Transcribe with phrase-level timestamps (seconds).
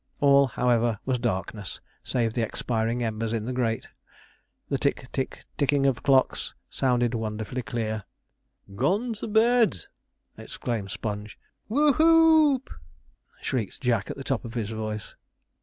[0.19, 3.87] All, however, was darkness, save the expiring embers in the grate.
[4.67, 8.05] The tick, tick, tick, ticking of the clocks sounded wonderfully clear.
[8.75, 9.81] 'Gone to bed!'
[10.39, 11.37] exclaimed Sponge.
[11.67, 12.73] 'WHO HOOP!'
[13.43, 15.13] shrieked Jack, at the top of his voice.